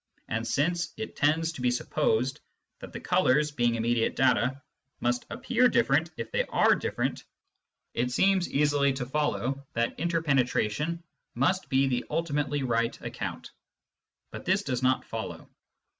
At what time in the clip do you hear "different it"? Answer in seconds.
6.73-8.09